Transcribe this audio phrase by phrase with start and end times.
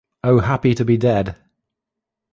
[0.23, 1.35] O happy to be dead!